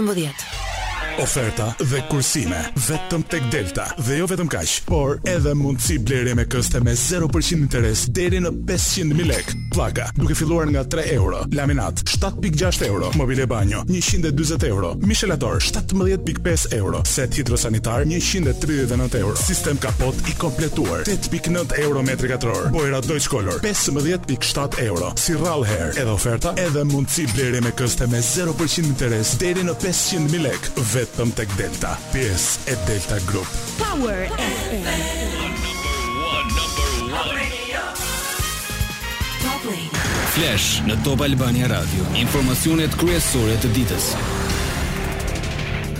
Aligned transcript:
Imediato. 0.00 0.57
Oferta 1.18 1.68
dhe 1.78 2.00
kursime 2.10 2.58
vetëm 2.86 3.22
tek 3.30 3.44
Delta 3.52 3.84
dhe 4.06 4.18
jo 4.20 4.26
vetëm 4.30 4.48
kaq, 4.50 4.70
por 4.86 5.16
edhe 5.30 5.50
mundësi 5.58 5.96
blerje 6.06 6.34
me 6.38 6.44
këste 6.50 6.78
me 6.86 6.92
0% 6.98 7.58
interes 7.64 8.04
deri 8.14 8.38
në 8.42 8.52
500000 8.66 9.24
lekë. 9.30 9.54
Plaka, 9.74 10.08
duke 10.16 10.34
filluar 10.38 10.66
nga 10.70 10.84
3 10.96 11.04
euro. 11.14 11.40
Laminat 11.54 12.02
7.6 12.08 12.82
euro. 12.88 13.10
Mobile 13.18 13.46
banjo 13.50 13.82
140 13.90 14.66
euro. 14.70 14.92
Mishelator 15.04 15.58
17.5 15.62 16.72
euro. 16.78 17.02
Set 17.06 17.38
hidrosanitar 17.38 18.04
139 18.08 19.18
euro. 19.20 19.34
Sistem 19.42 19.78
kapot 19.82 20.22
i 20.30 20.34
kompletuar 20.38 21.02
8.9 21.10 21.78
euro 21.82 22.02
metri 22.06 22.30
katror. 22.30 22.70
Bojra 22.74 23.00
Deutsch 23.06 23.28
Color 23.30 23.58
15.7 23.64 24.82
euro. 24.86 25.12
Si 25.18 25.34
rall 25.38 25.66
her, 25.66 25.92
edhe 25.98 26.14
oferta 26.14 26.54
edhe 26.58 26.86
mundësi 26.88 27.26
blerje 27.34 27.64
me 27.66 27.74
këste 27.82 28.10
me 28.14 28.22
0% 28.22 28.86
interes 28.86 29.34
deri 29.42 29.66
në 29.66 29.76
500000 29.82 30.42
lekë 30.46 30.86
vetëm 30.92 31.32
tek 31.36 31.48
Delta. 31.58 31.94
Pjesë 32.14 32.68
e 32.72 32.76
Delta 32.88 33.18
Group. 33.28 33.48
Power 33.80 34.26
FM. 34.32 34.86
Number 35.36 36.66
1, 37.10 37.10
number 37.14 37.40
1. 37.46 37.56
Flash 40.36 40.68
në 40.86 40.96
Top 41.06 41.24
Albania 41.26 41.68
Radio, 41.72 42.06
informacionet 42.20 42.94
kryesore 43.00 43.56
të 43.64 43.72
ditës. 43.78 44.12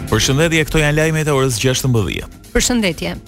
Përshëndetje, 0.08 0.64
këto 0.70 0.80
janë 0.80 0.96
lajmet 1.02 1.28
e 1.28 1.34
orës 1.36 1.60
16:00. 1.60 2.28
Përshëndetje. 2.54 3.18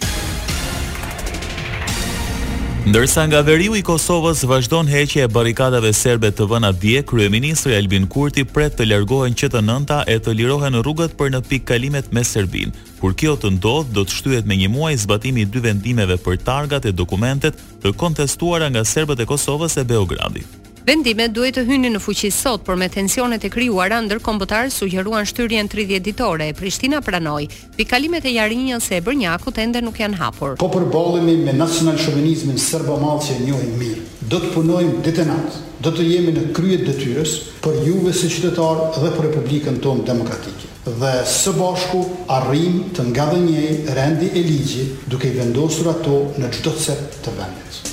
Ndërsa 2.91 3.23
nga 3.31 3.39
veriu 3.47 3.77
i 3.79 3.85
Kosovës 3.87 4.41
vazhdon 4.51 4.89
heqje 4.91 5.21
e 5.23 5.29
barikadave 5.31 5.93
serbe 5.95 6.27
të 6.35 6.49
vëna 6.51 6.73
dje, 6.83 7.05
kryeministri 7.07 7.77
Albin 7.79 8.09
Kurti 8.11 8.43
pret 8.45 8.75
të 8.81 8.89
largohen 8.91 9.37
që 9.39 9.47
të 9.53 9.63
nënta 9.63 10.01
e 10.11 10.17
të 10.19 10.35
lirohen 10.41 10.81
rrugët 10.81 11.15
për 11.21 11.31
në 11.37 11.41
pikë 11.53 11.69
kalimet 11.71 12.11
me 12.11 12.27
Serbinë. 12.27 12.75
Kur 12.99 13.15
kjo 13.15 13.37
të 13.39 13.53
ndodh, 13.61 13.93
do 13.95 14.03
të 14.03 14.17
shtyhet 14.19 14.49
me 14.51 14.59
një 14.65 14.73
muaj 14.75 14.93
zbatimi 15.07 15.45
i 15.47 15.47
dy 15.55 15.63
vendimeve 15.69 16.17
për 16.25 16.41
targat 16.51 16.91
e 16.91 16.97
dokumentet 17.03 17.63
të 17.85 17.95
kontestuara 18.03 18.73
nga 18.75 18.83
serbët 18.83 19.23
e 19.23 19.29
Kosovës 19.37 19.79
e 19.79 19.87
Beogradit. 19.87 20.60
Vendime 20.81 21.27
duhet 21.29 21.59
të 21.59 21.67
hynin 21.69 21.93
në 21.93 21.99
fuqi 22.01 22.31
sot, 22.33 22.63
por 22.65 22.79
me 22.81 22.87
tensionet 22.89 23.43
e 23.45 23.51
krijuara 23.53 23.99
ndër 24.01 24.23
kombëtar 24.25 24.71
sugjeruan 24.73 25.27
shtyrjen 25.29 25.69
30 25.69 25.99
ditore. 26.01 26.47
Prishtina 26.57 27.03
pranoi. 27.05 27.51
Pikalimet 27.77 28.25
e 28.25 28.33
Jarinjës 28.39 28.87
e 28.97 29.03
Bërnjakut 29.05 29.61
ende 29.61 29.83
nuk 29.85 30.01
janë 30.01 30.17
hapur. 30.23 30.55
Po 30.57 30.71
përballemi 30.73 31.35
me 31.45 31.53
nacional 31.53 32.01
shovinizmin 32.01 32.57
serbomall 32.59 33.21
që 33.27 33.37
e 33.37 33.45
njohim 33.51 33.77
mirë. 33.83 34.07
Do 34.33 34.41
të 34.41 34.55
punojmë 34.55 35.05
ditë 35.05 35.29
natë. 35.29 35.61
Do 35.85 35.93
të 35.97 36.07
jemi 36.07 36.33
në 36.37 36.47
krye 36.57 36.81
detyrës 36.87 37.37
për 37.65 37.77
juve 37.87 38.17
si 38.17 38.29
qytetar 38.33 38.81
dhe 39.03 39.13
për 39.19 39.29
Republikën 39.31 39.81
tonë 39.85 40.07
demokratike. 40.09 40.69
Dhe 40.97 41.13
së 41.29 41.53
bashku 41.61 42.07
arrim 42.41 42.87
të 42.97 43.05
ngadhënjej 43.13 43.95
rendi 44.01 44.33
e 44.33 44.47
ligjit 44.49 45.07
duke 45.13 45.29
i 45.29 45.37
vendosur 45.37 45.93
ato 45.93 46.23
në 46.41 46.53
çdo 46.57 46.73
cep 46.89 47.07
të 47.25 47.37
vendit. 47.37 47.90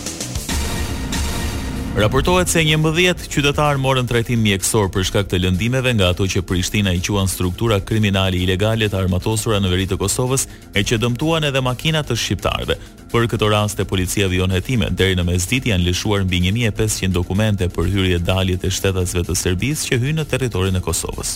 Raportohet 1.97 2.45
se 2.45 2.61
11 2.61 3.23
qytetarë 3.33 3.79
morën 3.81 4.05
trajtim 4.05 4.37
mjekësor 4.45 4.91
për 4.93 5.05
shkak 5.09 5.29
të 5.31 5.39
lëndimeve 5.41 5.95
nga 5.97 6.11
ato 6.13 6.27
që 6.29 6.43
Prishtina 6.45 6.91
i 6.93 6.99
quan 7.01 7.25
struktura 7.27 7.79
kriminale 7.81 8.37
ilegale 8.37 8.85
të 8.85 8.99
armatosura 8.99 9.57
në 9.59 9.71
veri 9.73 9.87
të 9.89 9.97
Kosovës, 10.03 10.43
e 10.77 10.83
që 10.85 10.99
dëmtuan 11.01 11.47
edhe 11.49 11.63
makina 11.65 12.03
të 12.05 12.19
shqiptarëve. 12.21 12.77
Për 13.15 13.25
këto 13.33 13.49
raste 13.49 13.87
policia 13.89 14.29
vijon 14.29 14.53
hetimin, 14.53 14.93
deri 14.93 15.17
në 15.17 15.25
mesditë 15.31 15.71
janë 15.73 15.89
lëshuar 15.89 16.27
mbi 16.29 16.43
1500 16.45 17.17
dokumente 17.17 17.69
për 17.73 17.89
hyrje-dalje 17.95 18.61
të 18.61 18.73
shtetasve 18.77 19.25
të 19.25 19.39
Serbisë 19.43 19.89
që 19.91 20.01
hynë 20.05 20.21
në 20.21 20.29
territorin 20.35 20.77
e 20.77 20.85
Kosovës. 20.85 21.35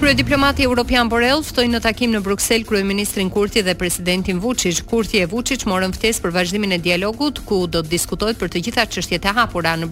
Krye 0.00 0.14
diplomati 0.14 0.62
Europian 0.66 1.06
Borel 1.08 1.40
ftoj 1.46 1.64
në 1.70 1.78
takim 1.82 2.10
në 2.12 2.20
Bruxell 2.24 2.64
kryeministrin 2.66 3.28
Kurti 3.32 3.62
dhe 3.64 3.76
presidentin 3.78 4.40
Vučić. 4.42 4.80
Kurti 4.90 5.20
e 5.22 5.26
Vučić 5.30 5.64
morën 5.70 5.92
ftesë 5.94 6.22
për 6.24 6.32
vazhdimin 6.34 6.74
e 6.74 6.78
dialogut, 6.82 7.38
ku 7.46 7.62
do 7.68 7.78
të 7.82 7.92
diskutohet 7.94 8.40
për 8.40 8.50
të 8.52 8.62
gjitha 8.66 8.84
çështjet 8.90 9.28
e 9.30 9.34
hapura 9.38 9.76
në 9.78 9.86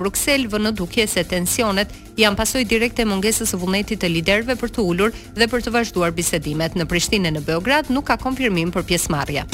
vë 0.49 0.59
në 0.67 0.73
duke 0.81 1.07
se 1.09 1.23
tensionet 1.25 1.89
janë 2.19 2.37
pasojë 2.43 2.67
direkte 2.75 3.05
mungesës 3.09 3.55
së 3.55 3.59
vullnetit 3.63 4.01
të 4.03 4.09
liderëve 4.19 4.57
për 4.61 4.69
të 4.75 4.81
ulur 4.91 5.13
dhe 5.39 5.47
për 5.49 5.61
të 5.63 5.71
vazhduar 5.79 6.11
bisedimet. 6.13 6.75
Në 6.77 6.85
Prishtinë 6.93 7.29
e 7.29 7.33
në 7.37 7.41
Beograd 7.47 7.87
nuk 7.95 8.05
ka 8.11 8.17
konfirmim 8.27 8.75
për 8.75 8.83
pjesëmarrje. 8.91 9.47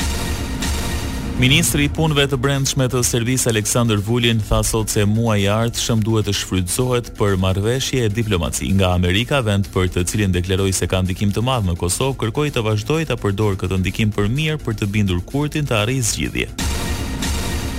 Ministri 1.38 1.84
i 1.86 1.90
Punëve 1.94 2.24
të 2.32 2.36
Brendshme 2.42 2.88
të 2.90 2.98
Servis 3.06 3.44
Aleksandër 3.46 4.00
Vulin 4.02 4.40
tha 4.42 4.58
sot 4.66 4.90
se 4.90 5.04
muaji 5.06 5.44
i 5.46 5.50
ardhshëm 5.54 6.00
duhet 6.02 6.26
të 6.26 6.32
shfrytëzohet 6.34 7.12
për 7.14 7.36
marrëveshje 7.38 8.00
e 8.02 8.08
diplomaci 8.10 8.72
nga 8.74 8.88
Amerika, 8.96 9.38
vend 9.46 9.70
për 9.70 9.86
të 9.94 10.02
cilin 10.10 10.34
deklaroi 10.34 10.74
se 10.74 10.88
ka 10.90 10.98
ndikim 11.06 11.30
të 11.30 11.44
madh 11.46 11.68
në 11.70 11.76
Kosovë, 11.78 12.16
kërkoi 12.24 12.50
të 12.58 12.64
vazhdojë 12.66 13.06
ta 13.12 13.18
përdorë 13.22 13.60
këtë 13.62 13.78
ndikim 13.84 14.10
për 14.18 14.26
mirë 14.34 14.58
për 14.66 14.80
të 14.82 14.90
bindur 14.96 15.22
kurtin 15.30 15.70
të 15.70 15.78
arrijë 15.84 16.08
zgjidhje. 16.10 16.48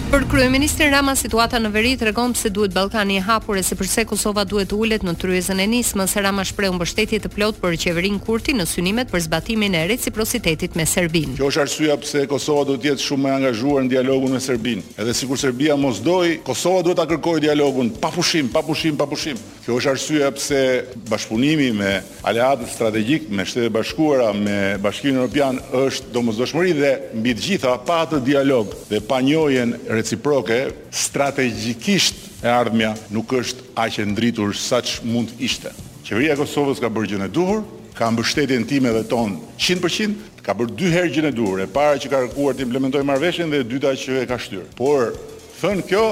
Për 0.09 0.23
kryeministin 0.25 0.89
Rama 0.89 1.13
situata 1.13 1.59
në 1.61 1.69
veri 1.69 1.91
tregon 2.01 2.31
se 2.33 2.49
duhet 2.49 2.73
Ballkani 2.73 3.19
i 3.19 3.21
hapur 3.21 3.59
e 3.59 3.61
se 3.61 3.75
pse 3.77 4.07
Kosova 4.09 4.41
duhet 4.49 4.71
të 4.71 4.77
ulet 4.81 5.03
në 5.05 5.11
tryezën 5.21 5.59
e 5.61 5.67
nismës. 5.69 6.15
Rama 6.25 6.41
shpreu 6.49 6.71
mbështetje 6.73 7.19
të 7.21 7.29
plotë 7.35 7.61
për 7.61 7.75
qeverin 7.83 8.15
Kurti 8.25 8.55
në 8.57 8.65
synimet 8.71 9.11
për 9.13 9.21
zbatimin 9.27 9.77
e 9.77 9.83
reciprocitetit 9.91 10.73
me 10.79 10.87
Serbinë. 10.89 11.35
Kjo 11.37 11.51
është 11.51 11.61
arsyeja 11.61 11.97
pse 12.01 12.23
Kosova 12.31 12.65
duhet 12.71 12.81
të 12.81 12.89
jetë 12.89 13.05
shumë 13.05 13.23
më 13.27 13.29
e 13.29 13.35
angazhuar 13.35 13.85
në 13.85 13.91
dialogun 13.93 14.33
me 14.33 14.41
Serbinë. 14.41 14.95
Edhe 14.97 15.13
sikur 15.13 15.37
Serbia 15.43 15.77
mos 15.77 16.01
doi, 16.01 16.39
Kosova 16.47 16.81
duhet 16.89 16.97
ta 16.97 17.05
kërkojë 17.13 17.43
dialogun 17.45 17.93
pa 18.01 18.09
pushim, 18.17 18.49
pa 18.49 18.65
pushim, 18.65 18.97
pa 18.97 19.05
pushim. 19.13 19.37
Kjo 19.67 19.77
është 19.77 19.93
arsyeja 19.93 20.33
pse 20.33 20.63
bashkëpunimi 21.11 21.69
me 21.77 21.99
aleatët 22.25 22.73
strategjik 22.73 23.29
me 23.29 23.45
Shtetet 23.45 23.69
Bashkuara, 23.77 24.31
me 24.33 24.57
Bashkimin 24.81 25.21
Evropian 25.21 25.61
është 25.83 26.09
domosdoshmëri 26.15 26.73
dhe 26.79 26.93
mbi 27.13 27.35
të 27.37 27.45
gjitha 27.45 27.75
pa 27.85 27.99
atë 28.07 28.23
dialog 28.25 28.73
dhe 28.89 29.03
pa 29.05 29.21
njëjen 29.21 29.75
reciproke, 29.99 30.71
strategikisht 30.89 32.15
e 32.43 32.47
ardhmja 32.49 32.93
nuk 33.13 33.33
është 33.39 33.67
aqe 33.83 34.05
ndritur 34.13 34.55
sa 34.55 34.79
që 34.83 35.03
mund 35.11 35.35
ishte. 35.43 35.71
Qeveria 36.07 36.37
Kosovës 36.39 36.79
ka 36.81 36.89
bërë 36.93 37.11
gjënë 37.11 37.27
e 37.29 37.33
duhur, 37.35 37.61
ka 37.97 38.07
mbështetjen 38.15 38.65
time 38.69 38.93
dhe 38.95 39.03
tonë 39.11 39.51
100%, 39.57 40.39
ka 40.45 40.55
bërë 40.57 40.75
dy 40.79 40.91
herë 40.95 41.11
gjënë 41.17 41.33
e 41.33 41.37
duhur, 41.41 41.63
e 41.65 41.67
para 41.75 41.99
që 41.99 42.11
ka 42.13 42.23
rëkuar 42.25 42.55
të 42.57 42.65
implementoj 42.67 43.03
marveshën 43.11 43.51
dhe 43.55 43.63
dyta 43.69 43.91
që 44.05 44.23
e 44.23 44.27
ka 44.31 44.39
shtyrë. 44.39 44.69
Por, 44.79 45.13
thënë 45.61 45.85
kjo, 45.91 46.05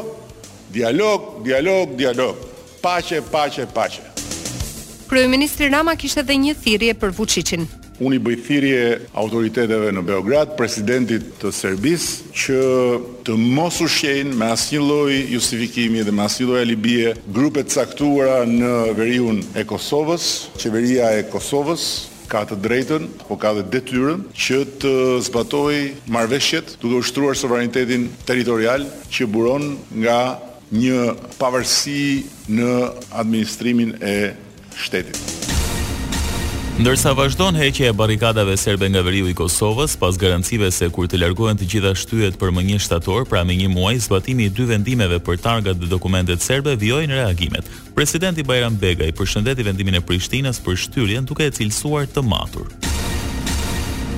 dialog, 0.75 1.31
dialog, 1.47 1.95
dialog, 1.97 2.45
pache, 2.83 3.23
pache, 3.31 3.65
pache. 3.79 4.05
Kryeministri 5.07 5.69
Rama 5.71 5.93
kishte 5.95 6.19
edhe 6.19 6.35
një 6.35 6.53
thirrje 6.59 6.93
për 6.99 7.13
Vučićin. 7.15 7.61
Unë 8.03 8.17
i 8.17 8.21
bëj 8.21 8.35
thirrje 8.43 8.79
autoriteteve 9.15 9.93
në 9.95 10.01
Beograd, 10.05 10.49
presidentit 10.59 11.29
të 11.39 11.51
Serbisë, 11.55 12.31
që 12.35 12.57
të 13.25 13.35
mos 13.39 13.79
ushqejnë 13.81 14.35
me 14.37 14.49
asnjë 14.51 14.81
lloj 14.83 15.13
justifikimi 15.31 16.03
dhe 16.03 16.11
me 16.13 16.25
asnjë 16.27 16.47
lloj 16.49 16.63
alibije 16.65 17.13
grupe 17.33 17.63
të 17.63 17.71
caktuara 17.77 18.41
në 18.51 18.71
veriun 18.99 19.39
e 19.57 19.63
Kosovës, 19.69 20.25
qeveria 20.59 21.13
e 21.15 21.21
Kosovës, 21.31 21.85
ka 22.27 22.41
të 22.49 22.57
drejtën, 22.65 23.07
po 23.29 23.37
ka 23.39 23.53
dhe 23.55 23.63
detyrën 23.77 24.25
që 24.35 24.59
të 24.83 24.91
zbatoj 25.29 25.77
marveshjet 26.11 26.75
duke 26.83 26.99
ushtruar 26.99 27.39
sovranitetin 27.39 28.09
teritorial 28.27 28.83
që 29.07 29.25
buron 29.31 29.77
nga 30.03 30.19
një 30.75 31.13
pavarësi 31.39 32.25
në 32.51 32.73
administrimin 33.23 33.95
e 34.03 34.17
shtetit. 34.77 35.17
Ndërsa 36.77 37.09
vazhdon 37.17 37.55
heqja 37.57 37.87
e 37.89 37.93
barrikadave 37.97 38.57
serbe 38.57 38.85
nga 38.89 39.01
veriu 39.01 39.25
i 39.27 39.33
Kosovës, 39.33 39.95
pas 39.97 40.17
garancive 40.21 40.69
se 40.71 40.89
kur 40.93 41.07
të 41.09 41.17
largohen 41.23 41.57
të 41.57 41.69
gjitha 41.71 41.93
shtyhet 41.97 42.37
për 42.37 42.53
më 42.53 42.65
një 42.67 42.77
shtator, 42.85 43.25
pra 43.25 43.41
me 43.43 43.57
një 43.57 43.71
muaj 43.73 43.95
zbatimi 44.05 44.45
i 44.45 44.53
dy 44.53 44.67
vendimeve 44.75 45.17
për 45.25 45.39
targat 45.41 45.81
dhe 45.81 45.89
dokumentet 45.89 46.45
serbe 46.45 46.75
vijojnë 46.77 47.17
reagimet. 47.23 47.65
Presidenti 47.97 48.45
Bajram 48.45 48.77
Begaj 48.77 49.09
përshëndeti 49.17 49.65
vendimin 49.71 49.97
e 49.97 50.05
Prishtinës 50.05 50.61
për 50.67 50.77
shtyrjen 50.85 51.25
duke 51.25 51.49
e 51.49 51.55
cilësuar 51.57 52.13
të 52.13 52.25
matur. 52.29 52.69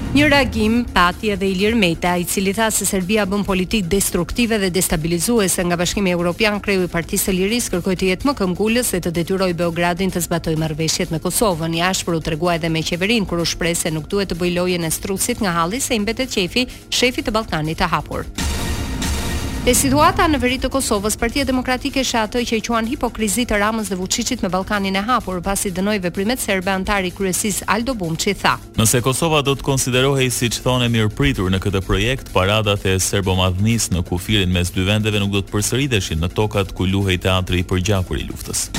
Një 0.09 0.25
reagim 0.25 0.77
pati 0.89 1.29
edhe 1.35 1.45
Ilir 1.51 1.75
Meta, 1.77 2.15
i 2.17 2.23
cili 2.25 2.49
tha 2.57 2.71
se 2.73 2.85
Serbia 2.89 3.27
bën 3.29 3.43
politikë 3.45 3.85
destruktive 3.93 4.57
dhe 4.57 4.71
destabilizuese 4.73 5.61
nga 5.61 5.77
Bashkimi 5.77 6.09
Evropian, 6.15 6.57
kreu 6.65 6.87
i 6.87 6.89
Partisë 6.89 7.29
së 7.29 7.35
Liris 7.37 7.69
kërkoi 7.69 7.93
të 7.93 8.09
jetë 8.09 8.25
më 8.31 8.35
këmbgulës 8.41 8.89
se 8.95 9.03
të 9.05 9.13
detyrojë 9.19 9.59
Beogradin 9.61 10.09
të 10.09 10.25
zbatojë 10.25 10.63
marrëveshjet 10.65 11.13
me 11.13 11.21
Kosovën. 11.21 11.77
I 11.77 11.85
ashpër 11.91 12.17
u 12.17 12.25
tregua 12.25 12.57
edhe 12.57 12.73
me 12.73 12.81
qeverinë 12.81 13.29
kur 13.29 13.45
u 13.45 13.45
shpreh 13.45 13.77
se 13.85 13.93
nuk 13.93 14.09
duhet 14.09 14.33
të 14.33 14.41
bëj 14.41 14.55
lojën 14.57 14.89
e 14.89 14.93
strusit 14.97 15.45
nga 15.45 15.53
halli 15.61 15.77
se 15.79 15.93
i 15.93 16.01
mbetet 16.01 16.33
qefi 16.33 16.65
shefi 16.89 17.21
të 17.29 17.37
Ballkanit 17.37 17.77
të 17.79 17.93
hapur. 17.93 18.25
E 19.69 19.73
situata 19.77 20.25
në 20.25 20.39
veri 20.41 20.55
të 20.57 20.69
Kosovës, 20.73 21.13
Partia 21.21 21.43
Demokratike 21.45 22.01
është 22.01 22.17
atë 22.23 22.39
që 22.49 22.57
quan 22.65 22.87
hipokrizi 22.89 23.43
të 23.45 23.59
Ramës 23.61 23.91
dhe 23.93 23.97
Vučićit 23.99 24.41
me 24.41 24.49
Ballkanin 24.49 24.97
e 24.97 25.03
hapur 25.11 25.43
pasi 25.45 25.69
dënoi 25.69 25.99
veprimet 26.07 26.41
serbe 26.41 26.73
antari 26.73 27.11
kryesis 27.13 27.61
Aldo 27.75 27.93
Bumçi 27.93 28.33
tha. 28.41 28.55
Nëse 28.81 29.03
Kosova 29.05 29.43
do 29.45 29.53
të 29.53 29.67
konsiderohej 29.69 30.31
siç 30.39 30.57
thonë 30.65 30.89
mirëpritur 30.95 31.53
në 31.53 31.61
këtë 31.67 31.83
projekt, 31.85 32.33
paradat 32.33 32.89
e 32.89 32.97
serbomadhnisë 33.11 33.93
në 33.99 34.05
kufirin 34.09 34.57
mes 34.57 34.73
dy 34.73 34.89
vendeve 34.89 35.21
nuk 35.21 35.37
do 35.37 35.45
të 35.45 35.53
përsëriteshin 35.59 36.25
në 36.25 36.33
tokat 36.33 36.73
ku 36.73 36.89
luhej 36.89 37.21
teatri 37.29 37.61
i 37.61 37.69
përgjakur 37.75 38.17
i 38.17 38.25
luftës. 38.31 38.71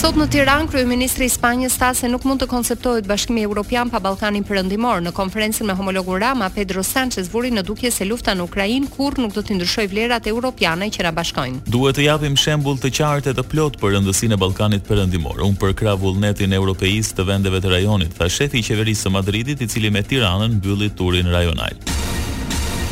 Sot 0.00 0.16
në 0.16 0.30
Tiranë 0.32 0.70
kryeministri 0.72 1.26
i 1.28 1.30
Spanjës 1.30 1.74
tha 1.76 1.90
se 1.98 2.08
nuk 2.08 2.22
mund 2.24 2.40
të 2.40 2.46
konceptohet 2.48 3.04
Bashkimi 3.04 3.42
Evropian 3.44 3.90
pa 3.92 3.98
Ballkanin 4.00 4.46
Perëndimor. 4.48 5.02
Në 5.04 5.12
konferencën 5.12 5.68
me 5.68 5.76
homologun 5.76 6.16
Rama, 6.22 6.48
Pedro 6.54 6.80
Sanchez 6.82 7.28
vuri 7.28 7.50
në 7.52 7.66
dukje 7.68 7.90
se 7.92 8.06
lufta 8.08 8.32
në 8.32 8.46
Ukrainë 8.48 8.88
kurrë 8.96 9.20
nuk 9.26 9.36
do 9.36 9.44
të 9.44 9.58
ndryshoj 9.58 9.84
vlerat 9.92 10.30
evropiane 10.32 10.88
që 10.94 11.04
na 11.04 11.12
bashkojnë. 11.12 11.60
Duhet 11.68 12.00
të 12.00 12.06
japim 12.08 12.40
shembull 12.40 12.80
të 12.80 12.94
qartë 12.96 13.34
e 13.34 13.36
të 13.36 13.44
plot 13.52 13.76
për 13.84 13.98
rëndësinë 13.98 14.40
e 14.40 14.40
Ballkanit 14.40 14.88
Perëndimor. 14.88 15.44
Un 15.44 15.60
përkrah 15.60 15.92
krah 15.92 16.00
vullnetin 16.00 16.56
europeist 16.56 17.18
të 17.20 17.28
vendeve 17.34 17.60
të 17.60 17.76
rajonit, 17.76 18.16
tha 18.16 18.32
shefi 18.32 18.64
i 18.64 18.68
qeverisë 18.70 19.10
së 19.10 19.16
Madridit, 19.20 19.60
i 19.60 19.68
cili 19.68 19.92
me 19.92 20.00
Tiranën 20.00 20.62
mbylli 20.62 20.94
turin 20.96 21.28
rajonal. 21.28 21.76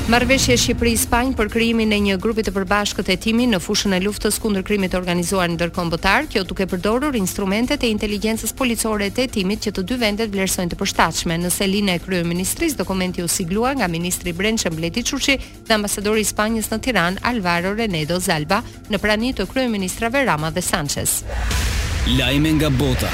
Marrveshja 0.08 0.55
e 0.56 0.56
Shqipërisë 0.56 0.96
i 1.02 1.05
Spanjë 1.05 1.34
për 1.37 1.49
krijimin 1.52 1.90
e 1.93 1.96
një 2.00 2.14
grupi 2.22 2.40
të 2.40 2.55
përbashkët 2.56 3.10
hetimi 3.12 3.44
në 3.50 3.58
fushën 3.60 3.93
e 3.93 3.99
luftës 4.00 4.38
kundër 4.40 4.62
krimit 4.64 4.94
të 4.94 5.00
organizuar 5.02 5.50
ndërkombëtar, 5.52 6.31
kjo 6.32 6.46
duke 6.49 6.64
përdorur 6.70 7.16
instrumentet 7.19 7.82
e 7.84 7.90
inteligjencës 7.93 8.55
policore 8.56 9.10
të 9.12 9.26
hetimit 9.26 9.66
që 9.66 9.72
të 9.76 9.84
dy 9.90 9.99
vendet 10.00 10.32
vlerësojnë 10.32 10.72
të 10.72 10.78
përshtatshme. 10.81 11.37
Në 11.44 11.50
selinë 11.58 11.99
e 11.99 12.02
kryeministrisë 12.06 12.78
dokumenti 12.81 13.20
u 13.20 13.28
siglua 13.28 13.75
nga 13.76 13.88
ministri 13.93 14.32
i 14.32 14.38
Brendshëm 14.40 14.78
Bleti 14.81 15.02
Çuçi 15.12 15.37
dhe 15.69 15.76
ambasadori 15.76 16.25
i 16.25 16.31
Spanjës 16.32 16.72
në 16.72 16.78
Tiranë 16.87 17.20
Alvaro 17.28 17.75
Renedo 17.76 18.16
Zalba 18.19 18.62
në 18.88 19.02
praninë 19.05 19.37
të 19.43 19.46
kryeministrave 19.52 20.25
Rama 20.25 20.49
dhe 20.56 20.64
Sanchez. 20.64 21.19
Lajme 22.16 22.55
nga 22.56 22.72
bota. 22.81 23.12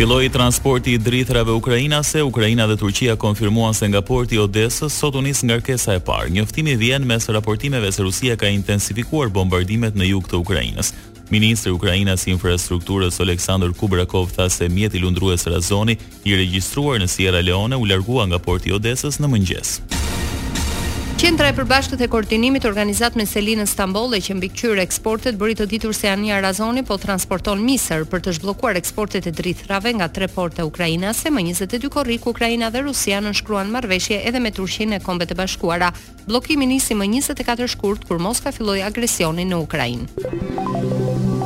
Filloi 0.00 0.30
transporti 0.30 0.92
i 0.94 0.98
drithrave 0.98 1.52
ukrainase, 1.52 2.22
Ukraina 2.22 2.64
dhe 2.66 2.76
Turqia 2.76 3.16
konfirmuan 3.16 3.74
se 3.74 3.84
nga 3.88 4.00
porti 4.00 4.34
i 4.38 4.40
Odesës 4.40 4.94
sot 4.96 5.18
u 5.18 5.20
nis 5.20 5.42
ngarkesa 5.44 5.92
e 5.98 6.00
parë. 6.00 6.30
Njoftimi 6.38 6.72
vjen 6.80 7.04
mes 7.06 7.28
raportimeve 7.28 7.92
se 7.92 8.02
Rusia 8.02 8.36
ka 8.40 8.48
intensifikuar 8.48 9.28
bombardimet 9.28 9.92
në 10.00 10.08
jug 10.08 10.30
të 10.30 10.40
Ukrainës. 10.40 10.94
Ministri 11.30 11.68
i 11.74 11.76
Ukrainës 11.76 12.24
i 12.30 12.32
Infrastrukturës 12.32 13.20
Oleksandr 13.20 13.74
Kubrakov 13.76 14.32
tha 14.32 14.48
se 14.50 14.68
mjeti 14.72 14.98
lundrues 15.04 15.44
Razoni 15.52 15.98
i 16.24 16.36
regjistruar 16.36 16.96
në 16.96 17.06
Sierra 17.18 17.44
Leone 17.44 17.76
u 17.76 17.84
largua 17.84 18.24
nga 18.26 18.38
porti 18.48 18.72
i 18.72 18.78
Odesës 18.80 19.20
në 19.20 19.28
mëngjes. 19.36 19.76
Qendra 21.20 21.50
e 21.52 21.52
përbashkët 21.52 22.00
e 22.00 22.06
koordinimit 22.08 22.64
organizat 22.64 23.12
me 23.18 23.26
Selinën 23.28 23.66
Stambolle 23.68 24.22
që 24.24 24.38
mbi 24.38 24.48
eksportet 24.80 25.36
bëri 25.36 25.54
të 25.58 25.66
ditur 25.68 25.92
se 25.92 26.08
Ania 26.08 26.38
Razoni 26.40 26.80
po 26.82 26.96
transporton 26.96 27.60
misër 27.60 28.06
për 28.08 28.22
të 28.24 28.32
zhbllokuar 28.38 28.78
eksportet 28.80 29.26
e 29.26 29.30
drithrave 29.30 29.92
nga 29.92 30.08
tre 30.08 30.28
porte 30.28 30.64
ukrainase 30.64 31.28
më 31.30 31.42
22 31.52 31.90
korrik 31.92 32.26
Ukraina 32.26 32.70
dhe 32.72 32.80
Rusia 32.88 33.20
në 33.20 33.34
shkruan 33.36 33.68
marrëveshje 33.70 34.22
edhe 34.24 34.40
me 34.40 34.48
Turqinë 34.50 34.96
e 34.96 35.04
Kombet 35.04 35.36
e 35.36 35.36
Bashkuara. 35.36 35.92
Bllokimi 36.24 36.64
nisi 36.66 36.96
më 36.96 37.10
24 37.20 37.68
shkurt 37.76 38.08
kur 38.08 38.18
Moska 38.18 38.48
filloi 38.52 38.80
agresionin 38.88 39.52
në 39.52 39.60
Ukrainë. 39.68 40.10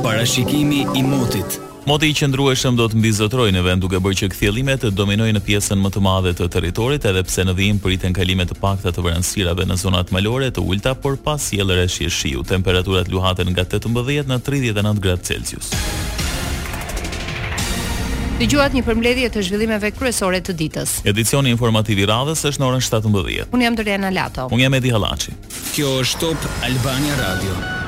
Parashikimi 0.07 0.85
i 0.95 1.03
motit 1.03 1.59
Moti 1.85 2.07
i 2.09 2.15
qëndrueshëm 2.17 2.77
do 2.79 2.87
të 2.89 2.97
mbizotrojë 2.97 3.51
në 3.53 3.61
vend 3.61 3.83
duke 3.85 3.99
bërë 4.01 4.15
që 4.17 4.27
kthjellimet 4.33 4.79
të 4.83 4.89
dominojnë 4.97 5.35
në 5.37 5.41
pjesën 5.45 5.77
më 5.83 5.91
të 5.93 6.01
madhe 6.01 6.31
të 6.33 6.47
territorit, 6.55 7.05
edhe 7.05 7.21
pse 7.27 7.43
në 7.45 7.53
vijim 7.59 7.77
priten 7.83 8.15
kalime 8.17 8.47
të 8.49 8.57
pakta 8.57 8.89
të 8.95 9.03
vranësirave 9.05 9.67
në 9.69 9.77
zonat 9.83 10.09
malore 10.15 10.47
të 10.49 10.63
ulta, 10.65 10.95
por 10.97 11.19
pas 11.21 11.37
sjellëre 11.51 11.85
shi 11.85 12.07
shiu, 12.09 12.41
temperaturat 12.43 13.11
luhaten 13.13 13.53
nga 13.53 13.67
18 13.69 14.25
në 14.31 14.39
39 14.49 15.03
gradë 15.05 15.25
Celsius. 15.29 15.69
Të 18.41 18.69
një 18.73 18.83
përmledhje 18.89 19.29
të 19.37 19.45
zhvillimeve 19.45 19.91
kryesore 19.95 20.41
të 20.41 20.57
ditës. 20.57 20.99
Edicioni 21.05 21.53
informativ 21.53 22.01
i 22.01 22.09
radhës 22.09 22.45
është 22.49 22.61
në 22.61 22.67
orën 22.71 22.81
17. 22.81 23.51
Unë 23.53 23.63
jam 23.69 23.75
Dorjana 23.77 24.09
Lato. 24.11 24.49
Unë 24.51 24.63
jam 24.65 24.73
Edi 24.81 24.91
Hallaçi. 24.97 25.37
Kjo 25.77 25.99
është 26.01 26.19
Top 26.33 26.49
Albania 26.65 27.21
Radio. 27.21 27.84